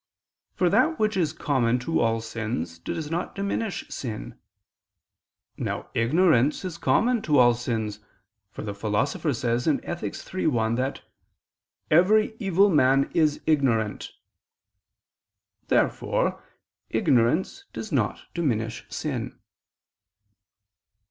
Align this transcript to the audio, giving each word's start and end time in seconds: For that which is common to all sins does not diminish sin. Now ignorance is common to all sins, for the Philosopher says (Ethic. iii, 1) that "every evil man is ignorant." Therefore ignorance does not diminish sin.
For 0.55 0.67
that 0.67 0.97
which 0.97 1.15
is 1.15 1.31
common 1.31 1.77
to 1.81 1.99
all 1.99 2.21
sins 2.21 2.79
does 2.79 3.11
not 3.11 3.35
diminish 3.35 3.87
sin. 3.87 4.39
Now 5.57 5.91
ignorance 5.93 6.65
is 6.65 6.79
common 6.79 7.21
to 7.21 7.37
all 7.37 7.53
sins, 7.53 7.99
for 8.49 8.63
the 8.63 8.73
Philosopher 8.73 9.31
says 9.31 9.67
(Ethic. 9.67 10.15
iii, 10.33 10.47
1) 10.47 10.73
that 10.73 11.01
"every 11.91 12.35
evil 12.39 12.71
man 12.71 13.11
is 13.13 13.41
ignorant." 13.45 14.09
Therefore 15.67 16.43
ignorance 16.89 17.65
does 17.71 17.91
not 17.91 18.23
diminish 18.33 18.83
sin. 18.89 19.37